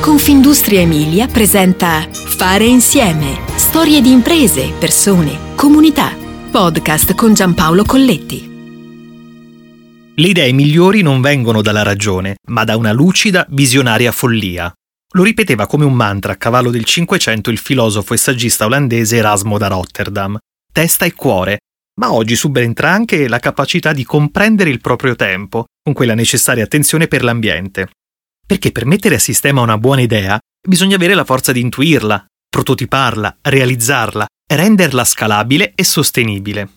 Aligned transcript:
Confindustria 0.00 0.80
Emilia 0.80 1.26
presenta 1.26 2.08
Fare 2.10 2.64
insieme. 2.64 3.38
Storie 3.56 4.00
di 4.00 4.10
imprese, 4.10 4.72
persone, 4.78 5.54
comunità. 5.54 6.16
Podcast 6.50 7.14
con 7.14 7.34
Giampaolo 7.34 7.84
Colletti. 7.84 8.48
Le 10.14 10.26
idee 10.26 10.52
migliori 10.52 11.02
non 11.02 11.20
vengono 11.20 11.60
dalla 11.60 11.82
ragione, 11.82 12.36
ma 12.48 12.64
da 12.64 12.78
una 12.78 12.92
lucida, 12.92 13.46
visionaria 13.50 14.10
follia. 14.10 14.72
Lo 15.12 15.22
ripeteva 15.22 15.66
come 15.66 15.84
un 15.84 15.92
mantra 15.92 16.32
a 16.32 16.36
cavallo 16.36 16.70
del 16.70 16.84
Cinquecento 16.84 17.50
il 17.50 17.58
filosofo 17.58 18.14
e 18.14 18.16
saggista 18.16 18.64
olandese 18.64 19.16
Erasmo 19.16 19.58
da 19.58 19.66
Rotterdam. 19.66 20.38
Testa 20.72 21.04
e 21.04 21.12
cuore. 21.12 21.58
Ma 22.00 22.10
oggi 22.10 22.36
subentra 22.36 22.90
anche 22.90 23.28
la 23.28 23.38
capacità 23.38 23.92
di 23.92 24.04
comprendere 24.04 24.70
il 24.70 24.80
proprio 24.80 25.14
tempo, 25.14 25.66
con 25.82 25.92
quella 25.92 26.14
necessaria 26.14 26.64
attenzione 26.64 27.06
per 27.06 27.22
l'ambiente 27.22 27.90
perché 28.50 28.72
per 28.72 28.84
mettere 28.84 29.14
a 29.14 29.20
sistema 29.20 29.60
una 29.60 29.78
buona 29.78 30.00
idea 30.00 30.36
bisogna 30.60 30.96
avere 30.96 31.14
la 31.14 31.22
forza 31.22 31.52
di 31.52 31.60
intuirla, 31.60 32.26
prototiparla, 32.50 33.36
realizzarla, 33.42 34.26
renderla 34.44 35.04
scalabile 35.04 35.70
e 35.76 35.84
sostenibile. 35.84 36.68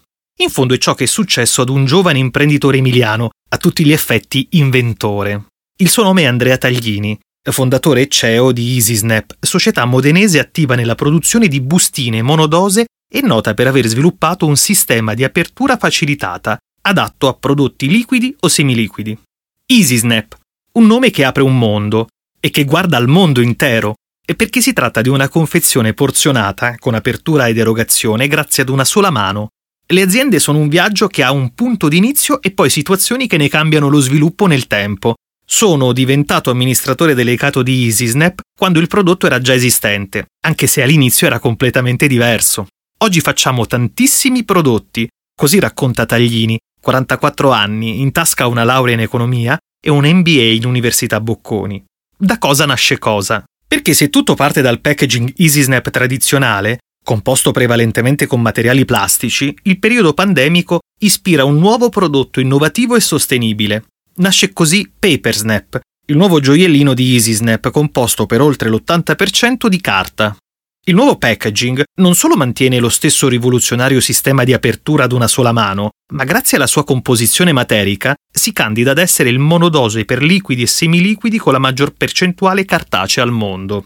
In 0.41 0.51
fondo 0.51 0.75
è 0.75 0.77
ciò 0.77 0.93
che 0.93 1.05
è 1.05 1.07
successo 1.07 1.63
ad 1.63 1.69
un 1.69 1.85
giovane 1.85 2.19
imprenditore 2.19 2.77
emiliano, 2.77 3.31
a 3.49 3.57
tutti 3.57 3.83
gli 3.83 3.91
effetti 3.91 4.49
inventore. 4.51 5.45
Il 5.79 5.89
suo 5.89 6.03
nome 6.03 6.21
è 6.21 6.25
Andrea 6.25 6.59
Taglini, 6.59 7.19
fondatore 7.49 8.01
e 8.01 8.07
CEO 8.07 8.51
di 8.51 8.75
EasySnap, 8.75 9.37
società 9.39 9.83
modenese 9.85 10.37
attiva 10.37 10.75
nella 10.75 10.93
produzione 10.93 11.47
di 11.47 11.59
bustine 11.59 12.21
monodose 12.21 12.85
e 13.11 13.21
nota 13.21 13.55
per 13.55 13.65
aver 13.65 13.87
sviluppato 13.87 14.45
un 14.45 14.57
sistema 14.57 15.15
di 15.15 15.23
apertura 15.23 15.77
facilitata, 15.77 16.55
adatto 16.83 17.27
a 17.27 17.33
prodotti 17.33 17.87
liquidi 17.87 18.35
o 18.41 18.47
semiliquidi. 18.47 19.17
EasySnap 19.65 20.41
un 20.75 20.87
nome 20.87 21.11
che 21.11 21.23
apre 21.23 21.43
un 21.43 21.57
mondo 21.57 22.07
e 22.39 22.49
che 22.49 22.65
guarda 22.65 22.97
al 22.97 23.07
mondo 23.07 23.41
intero, 23.41 23.93
e 24.25 24.35
perché 24.35 24.59
si 24.59 24.73
tratta 24.73 25.01
di 25.01 25.09
una 25.09 25.29
confezione 25.29 25.93
porzionata, 25.93 26.77
con 26.77 26.95
apertura 26.95 27.47
ed 27.47 27.57
erogazione, 27.57 28.27
grazie 28.27 28.63
ad 28.63 28.69
una 28.69 28.85
sola 28.85 29.11
mano. 29.11 29.49
Le 29.85 30.01
aziende 30.01 30.39
sono 30.39 30.57
un 30.57 30.69
viaggio 30.69 31.07
che 31.07 31.23
ha 31.23 31.31
un 31.31 31.53
punto 31.53 31.87
d'inizio 31.87 32.41
e 32.41 32.51
poi 32.51 32.69
situazioni 32.69 33.27
che 33.27 33.37
ne 33.37 33.49
cambiano 33.49 33.87
lo 33.87 33.99
sviluppo 33.99 34.47
nel 34.47 34.67
tempo. 34.67 35.15
Sono 35.45 35.91
diventato 35.91 36.49
amministratore 36.49 37.13
delegato 37.13 37.61
di 37.61 37.83
EasySnap 37.83 38.39
quando 38.57 38.79
il 38.79 38.87
prodotto 38.87 39.25
era 39.25 39.39
già 39.39 39.53
esistente, 39.53 40.27
anche 40.45 40.67
se 40.67 40.81
all'inizio 40.81 41.27
era 41.27 41.39
completamente 41.39 42.07
diverso. 42.07 42.67
Oggi 42.99 43.19
facciamo 43.19 43.67
tantissimi 43.67 44.43
prodotti, 44.43 45.07
così 45.35 45.59
racconta 45.59 46.05
Taglini, 46.05 46.57
44 46.81 47.51
anni, 47.51 47.99
in 47.99 48.11
tasca 48.11 48.47
una 48.47 48.63
laurea 48.63 48.95
in 48.95 49.01
economia 49.01 49.57
e 49.85 49.89
un 49.89 50.05
MBA 50.05 50.53
in 50.53 50.65
Università 50.65 51.19
Bocconi. 51.19 51.83
Da 52.17 52.37
cosa 52.37 52.65
nasce 52.65 52.97
cosa? 52.97 53.43
Perché 53.67 53.93
se 53.93 54.09
tutto 54.09 54.33
parte 54.33 54.61
dal 54.61 54.79
packaging 54.79 55.33
EasySnap 55.35 55.89
tradizionale, 55.89 56.77
composto 57.03 57.51
prevalentemente 57.51 58.25
con 58.25 58.41
materiali 58.41 58.85
plastici, 58.85 59.53
il 59.63 59.79
periodo 59.79 60.13
pandemico 60.13 60.79
ispira 60.99 61.43
un 61.43 61.57
nuovo 61.57 61.89
prodotto 61.89 62.39
innovativo 62.39 62.95
e 62.95 63.01
sostenibile. 63.01 63.83
Nasce 64.15 64.53
così 64.53 64.89
PaperSnap, 64.97 65.79
il 66.05 66.15
nuovo 66.15 66.39
gioiellino 66.39 66.93
di 66.93 67.13
EasySnap 67.13 67.71
composto 67.71 68.25
per 68.25 68.39
oltre 68.39 68.69
l'80% 68.69 69.67
di 69.67 69.81
carta. 69.81 70.37
Il 70.85 70.95
nuovo 70.95 71.15
packaging 71.15 71.81
non 72.01 72.13
solo 72.13 72.35
mantiene 72.35 72.77
lo 72.77 72.89
stesso 72.89 73.29
rivoluzionario 73.29 74.01
sistema 74.01 74.43
di 74.43 74.51
apertura 74.51 75.05
ad 75.05 75.13
una 75.13 75.29
sola 75.29 75.53
mano, 75.53 75.91
ma 76.11 76.25
grazie 76.25 76.57
alla 76.57 76.67
sua 76.67 76.83
composizione 76.83 77.53
materica 77.53 78.13
si 78.29 78.51
candida 78.51 78.91
ad 78.91 78.97
essere 78.97 79.29
il 79.29 79.39
monodose 79.39 80.03
per 80.03 80.21
liquidi 80.21 80.63
e 80.63 80.67
semiliquidi 80.67 81.37
con 81.37 81.53
la 81.53 81.59
maggior 81.59 81.93
percentuale 81.93 82.65
cartacea 82.65 83.23
al 83.23 83.31
mondo. 83.31 83.85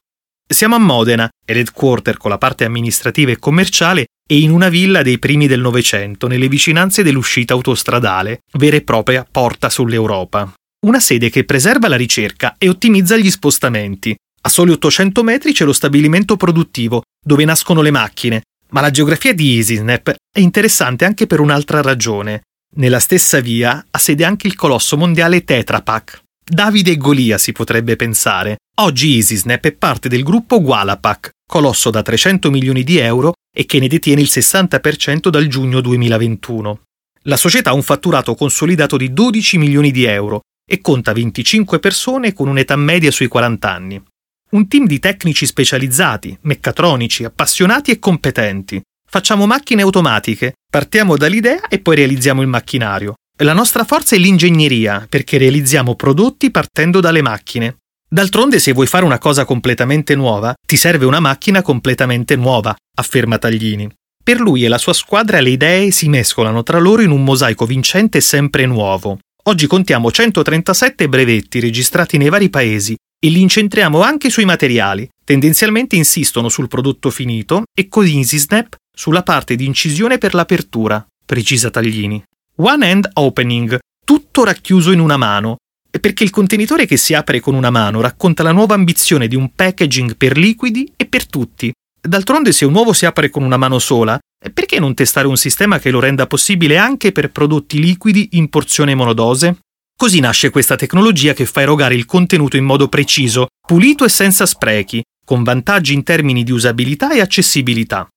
Siamo 0.49 0.73
a 0.73 0.79
Modena, 0.79 1.29
headquarter 1.45 2.17
con 2.17 2.31
la 2.31 2.39
parte 2.39 2.65
amministrativa 2.65 3.29
e 3.29 3.37
commerciale, 3.37 4.07
e 4.27 4.39
in 4.39 4.49
una 4.49 4.69
villa 4.69 5.03
dei 5.03 5.19
primi 5.19 5.45
del 5.45 5.61
Novecento, 5.61 6.25
nelle 6.25 6.47
vicinanze 6.47 7.03
dell'uscita 7.03 7.53
autostradale, 7.53 8.39
vera 8.53 8.75
e 8.75 8.81
propria 8.81 9.23
porta 9.29 9.69
sull'Europa. 9.69 10.51
Una 10.87 10.99
sede 10.99 11.29
che 11.29 11.43
preserva 11.43 11.87
la 11.87 11.95
ricerca 11.95 12.55
e 12.57 12.69
ottimizza 12.69 13.17
gli 13.17 13.29
spostamenti, 13.29 14.15
a 14.47 14.49
soli 14.49 14.71
800 14.71 15.23
metri 15.23 15.51
c'è 15.51 15.65
lo 15.65 15.73
stabilimento 15.73 16.37
produttivo, 16.37 17.01
dove 17.23 17.43
nascono 17.43 17.81
le 17.81 17.91
macchine, 17.91 18.43
ma 18.69 18.79
la 18.79 18.91
geografia 18.91 19.33
di 19.33 19.57
EasySnap 19.57 20.15
è 20.31 20.39
interessante 20.39 21.03
anche 21.03 21.27
per 21.27 21.41
un'altra 21.41 21.81
ragione. 21.81 22.43
Nella 22.77 22.99
stessa 22.99 23.41
via 23.41 23.85
ha 23.91 23.97
sede 23.97 24.23
anche 24.23 24.47
il 24.47 24.55
colosso 24.55 24.95
mondiale 24.95 25.43
Tetra 25.43 25.81
Pak. 25.81 26.21
Davide 26.49 26.91
e 26.91 26.97
Golia 26.97 27.37
si 27.37 27.51
potrebbe 27.51 27.97
pensare. 27.97 28.59
Oggi 28.79 29.15
EasySnap 29.15 29.65
è 29.65 29.73
parte 29.73 30.07
del 30.07 30.23
gruppo 30.23 30.61
Gualapak, 30.61 31.31
colosso 31.45 31.89
da 31.89 32.01
300 32.01 32.49
milioni 32.49 32.83
di 32.83 32.99
euro 32.99 33.33
e 33.53 33.65
che 33.65 33.79
ne 33.79 33.89
detiene 33.89 34.21
il 34.21 34.29
60% 34.31 35.27
dal 35.27 35.47
giugno 35.47 35.81
2021. 35.81 36.79
La 37.23 37.35
società 37.35 37.71
ha 37.71 37.73
un 37.73 37.83
fatturato 37.83 38.33
consolidato 38.33 38.95
di 38.95 39.11
12 39.11 39.57
milioni 39.57 39.91
di 39.91 40.05
euro 40.05 40.39
e 40.65 40.79
conta 40.79 41.11
25 41.11 41.79
persone 41.79 42.31
con 42.31 42.47
un'età 42.47 42.77
media 42.77 43.11
sui 43.11 43.27
40 43.27 43.69
anni. 43.69 44.01
Un 44.49 44.69
team 44.69 44.85
di 44.87 44.99
tecnici 44.99 45.45
specializzati, 45.45 46.37
meccatronici, 46.43 47.25
appassionati 47.25 47.91
e 47.91 47.99
competenti. 47.99 48.81
Facciamo 49.05 49.45
macchine 49.45 49.81
automatiche, 49.81 50.53
partiamo 50.71 51.17
dall'idea 51.17 51.67
e 51.67 51.79
poi 51.79 51.97
realizziamo 51.97 52.41
il 52.41 52.47
macchinario. 52.47 53.15
La 53.43 53.51
nostra 53.51 53.83
forza 53.83 54.15
è 54.15 54.19
l'ingegneria, 54.19 55.05
perché 55.09 55.37
realizziamo 55.37 55.95
prodotti 55.95 56.49
partendo 56.49 57.01
dalle 57.01 57.21
macchine. 57.21 57.79
D'altronde, 58.09 58.59
se 58.59 58.71
vuoi 58.71 58.87
fare 58.87 59.03
una 59.03 59.17
cosa 59.17 59.43
completamente 59.43 60.15
nuova, 60.15 60.53
ti 60.65 60.77
serve 60.77 61.03
una 61.03 61.19
macchina 61.19 61.61
completamente 61.61 62.37
nuova, 62.37 62.73
afferma 62.95 63.37
Taglini. 63.37 63.91
Per 64.23 64.39
lui 64.39 64.63
e 64.63 64.69
la 64.69 64.77
sua 64.77 64.93
squadra 64.93 65.41
le 65.41 65.49
idee 65.49 65.91
si 65.91 66.07
mescolano 66.07 66.63
tra 66.63 66.79
loro 66.79 67.01
in 67.01 67.11
un 67.11 67.25
mosaico 67.25 67.65
vincente 67.65 68.19
e 68.19 68.21
sempre 68.21 68.65
nuovo. 68.65 69.19
Oggi 69.43 69.67
contiamo 69.67 70.09
137 70.09 71.09
brevetti 71.09 71.59
registrati 71.59 72.17
nei 72.17 72.29
vari 72.29 72.49
paesi 72.49 72.95
e 73.27 73.29
li 73.29 73.41
incentriamo 73.41 74.01
anche 74.01 74.29
sui 74.29 74.45
materiali. 74.45 75.07
Tendenzialmente 75.21 75.97
insistono 75.97 76.47
sul 76.47 76.69
prodotto 76.69 77.09
finito 77.09 77.63
e 77.77 77.89
con 77.89 78.05
EasySnap 78.05 78.75
sulla 78.95 79.21
parte 79.21 79.55
di 79.55 79.65
incisione 79.65 80.17
per 80.17 80.33
l'apertura, 80.33 81.05
precisa 81.25 81.69
Taglini. 81.69 82.23
One 82.55 82.89
Hand 82.89 83.09
Opening, 83.13 83.77
tutto 84.05 84.45
racchiuso 84.45 84.93
in 84.93 85.01
una 85.01 85.17
mano, 85.17 85.57
perché 85.99 86.23
il 86.23 86.29
contenitore 86.29 86.85
che 86.85 86.95
si 86.95 87.13
apre 87.13 87.41
con 87.41 87.53
una 87.53 87.69
mano 87.69 87.99
racconta 87.99 88.43
la 88.43 88.53
nuova 88.53 88.75
ambizione 88.75 89.27
di 89.27 89.35
un 89.35 89.51
packaging 89.53 90.15
per 90.15 90.37
liquidi 90.37 90.93
e 90.95 91.05
per 91.05 91.27
tutti. 91.27 91.71
D'altronde 91.99 92.53
se 92.53 92.63
un 92.63 92.73
uovo 92.73 92.93
si 92.93 93.05
apre 93.05 93.29
con 93.29 93.43
una 93.43 93.57
mano 93.57 93.77
sola, 93.77 94.17
perché 94.53 94.79
non 94.79 94.93
testare 94.93 95.27
un 95.27 95.35
sistema 95.35 95.79
che 95.79 95.91
lo 95.91 95.99
renda 95.99 96.27
possibile 96.27 96.77
anche 96.77 97.11
per 97.11 97.31
prodotti 97.31 97.79
liquidi 97.79 98.29
in 98.33 98.47
porzione 98.47 98.95
monodose? 98.95 99.57
Così 99.97 100.19
nasce 100.19 100.51
questa 100.51 100.75
tecnologia 100.75 101.33
che 101.33 101.47
fa 101.47 101.61
erogare 101.61 101.95
il 101.95 102.05
contenuto 102.05 102.55
in 102.55 102.63
modo 102.63 102.87
preciso, 102.87 103.47
pulito 103.65 104.05
e 104.05 104.09
senza 104.09 104.45
sprechi, 104.45 105.03
con 105.25 105.41
vantaggi 105.41 105.95
in 105.95 106.03
termini 106.03 106.43
di 106.43 106.51
usabilità 106.51 107.11
e 107.13 107.19
accessibilità. 107.19 108.07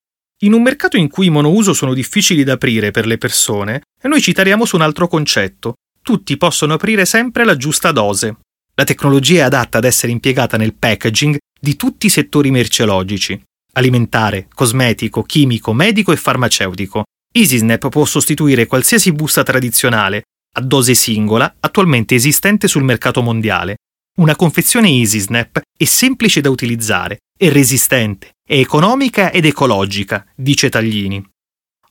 In 0.43 0.53
un 0.53 0.61
mercato 0.61 0.99
in 0.99 1.09
cui 1.09 1.27
i 1.27 1.31
monouso 1.31 1.73
sono 1.73 1.95
difficili 1.95 2.45
da 2.45 2.53
aprire 2.53 2.91
per 2.91 3.07
le 3.07 3.17
persone, 3.17 3.81
noi 4.03 4.21
ci 4.21 4.35
tariamo 4.35 4.67
su 4.67 4.77
un 4.77 4.83
altro 4.83 5.09
concetto. 5.09 5.77
Tutti 6.03 6.37
possono 6.37 6.75
aprire 6.75 7.07
sempre 7.07 7.45
la 7.45 7.57
giusta 7.57 7.93
dose. 7.93 8.37
La 8.75 8.85
tecnologia 8.85 9.39
è 9.39 9.45
adatta 9.45 9.79
ad 9.79 9.85
essere 9.85 10.13
impiegata 10.13 10.59
nel 10.59 10.75
packaging 10.75 11.39
di 11.59 11.77
tutti 11.77 12.07
i 12.07 12.11
settori 12.11 12.51
merceologici 12.51 13.43
alimentare, 13.73 14.49
cosmetico, 14.53 15.23
chimico, 15.23 15.73
medico 15.73 16.13
e 16.13 16.17
farmaceutico. 16.17 17.05
EasySnap 17.33 17.89
può 17.89 18.05
sostituire 18.05 18.67
qualsiasi 18.67 19.13
busta 19.13 19.43
tradizionale, 19.43 20.25
a 20.53 20.61
dose 20.61 20.95
singola 20.95 21.57
attualmente 21.61 22.15
esistente 22.15 22.67
sul 22.67 22.83
mercato 22.83 23.23
mondiale. 23.23 23.77
Una 24.19 24.37
confezione 24.37 24.89
EasySnap 24.89 25.61
è 25.77 25.85
semplice 25.85 26.41
da 26.41 26.51
utilizzare, 26.51 27.19
è 27.39 27.49
resistente, 27.51 28.33
è 28.47 28.59
economica 28.59 29.31
ed 29.31 29.45
ecologica, 29.45 30.27
dice 30.35 30.69
Taglini. 30.69 31.25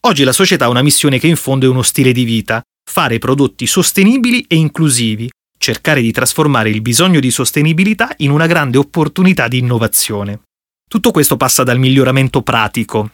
Oggi 0.02 0.24
la 0.24 0.34
società 0.34 0.66
ha 0.66 0.70
una 0.70 0.82
missione 0.82 1.20
che 1.20 1.28
in 1.28 1.36
fondo 1.36 1.66
è 1.66 1.70
uno 1.70 1.82
stile 1.82 2.12
di 2.12 2.24
vita, 2.24 2.62
fare 2.90 3.18
prodotti 3.18 3.66
sostenibili 3.66 4.46
e 4.48 4.56
inclusivi, 4.56 5.30
cercare 5.58 6.02
di 6.02 6.12
trasformare 6.12 6.70
il 6.70 6.82
bisogno 6.82 7.20
di 7.20 7.32
sostenibilità 7.32 8.14
in 8.18 8.32
una 8.32 8.48
grande 8.48 8.78
opportunità 8.78 9.48
di 9.48 9.60
innovazione. 9.60 10.42
Tutto 10.88 11.12
questo 11.12 11.38
passa 11.38 11.64
dal 11.64 11.80
miglioramento 11.80 12.42
pratico. 12.42 13.12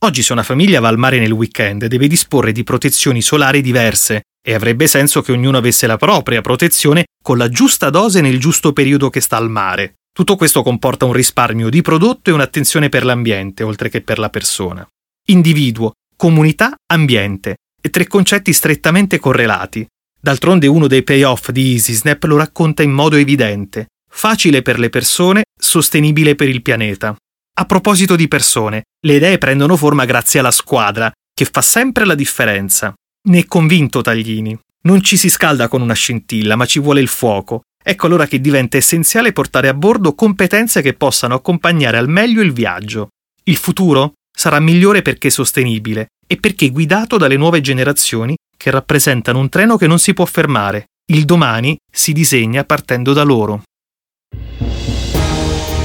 Oggi 0.00 0.22
se 0.22 0.32
una 0.32 0.42
famiglia 0.42 0.80
va 0.80 0.88
al 0.88 0.98
mare 0.98 1.18
nel 1.20 1.30
weekend 1.30 1.86
deve 1.86 2.08
disporre 2.08 2.50
di 2.50 2.64
protezioni 2.64 3.22
solari 3.22 3.60
diverse, 3.60 4.22
e 4.44 4.54
avrebbe 4.54 4.86
senso 4.86 5.22
che 5.22 5.32
ognuno 5.32 5.58
avesse 5.58 5.86
la 5.86 5.96
propria 5.96 6.40
protezione 6.40 7.04
con 7.22 7.38
la 7.38 7.48
giusta 7.48 7.90
dose 7.90 8.20
nel 8.20 8.40
giusto 8.40 8.72
periodo 8.72 9.08
che 9.08 9.20
sta 9.20 9.36
al 9.36 9.48
mare. 9.48 9.94
Tutto 10.12 10.36
questo 10.36 10.62
comporta 10.62 11.04
un 11.04 11.12
risparmio 11.12 11.70
di 11.70 11.80
prodotto 11.80 12.30
e 12.30 12.32
un'attenzione 12.32 12.88
per 12.88 13.04
l'ambiente, 13.04 13.62
oltre 13.62 13.88
che 13.88 14.02
per 14.02 14.18
la 14.18 14.28
persona. 14.28 14.86
Individuo, 15.28 15.92
comunità, 16.16 16.74
ambiente, 16.92 17.56
e 17.80 17.88
tre 17.90 18.06
concetti 18.06 18.52
strettamente 18.52 19.18
correlati. 19.18 19.86
D'altronde 20.20 20.66
uno 20.66 20.86
dei 20.86 21.02
payoff 21.02 21.50
di 21.50 21.72
EasySnap 21.72 22.24
lo 22.24 22.36
racconta 22.36 22.82
in 22.82 22.90
modo 22.90 23.16
evidente. 23.16 23.86
facile 24.14 24.60
per 24.60 24.78
le 24.78 24.90
persone, 24.90 25.44
sostenibile 25.58 26.34
per 26.34 26.48
il 26.48 26.60
pianeta. 26.60 27.16
A 27.54 27.64
proposito 27.64 28.14
di 28.14 28.28
persone, 28.28 28.84
le 29.06 29.14
idee 29.16 29.38
prendono 29.38 29.76
forma 29.76 30.04
grazie 30.04 30.40
alla 30.40 30.50
squadra, 30.50 31.10
che 31.34 31.48
fa 31.50 31.62
sempre 31.62 32.04
la 32.04 32.14
differenza. 32.14 32.92
Ne 33.24 33.38
è 33.38 33.44
convinto 33.46 34.00
Taglini. 34.00 34.58
Non 34.82 35.00
ci 35.00 35.16
si 35.16 35.30
scalda 35.30 35.68
con 35.68 35.80
una 35.80 35.94
scintilla, 35.94 36.56
ma 36.56 36.66
ci 36.66 36.80
vuole 36.80 37.00
il 37.00 37.06
fuoco. 37.06 37.62
Ecco 37.80 38.06
allora 38.06 38.26
che 38.26 38.40
diventa 38.40 38.76
essenziale 38.76 39.32
portare 39.32 39.68
a 39.68 39.74
bordo 39.74 40.14
competenze 40.14 40.82
che 40.82 40.94
possano 40.94 41.34
accompagnare 41.34 41.98
al 41.98 42.08
meglio 42.08 42.42
il 42.42 42.52
viaggio. 42.52 43.10
Il 43.44 43.56
futuro 43.56 44.14
sarà 44.36 44.58
migliore 44.58 45.02
perché 45.02 45.30
sostenibile 45.30 46.08
e 46.26 46.36
perché 46.36 46.70
guidato 46.70 47.16
dalle 47.16 47.36
nuove 47.36 47.60
generazioni 47.60 48.34
che 48.56 48.70
rappresentano 48.70 49.38
un 49.38 49.48
treno 49.48 49.76
che 49.76 49.86
non 49.86 50.00
si 50.00 50.14
può 50.14 50.24
fermare. 50.24 50.86
Il 51.12 51.24
domani 51.24 51.76
si 51.92 52.12
disegna 52.12 52.64
partendo 52.64 53.12
da 53.12 53.22
loro. 53.22 53.62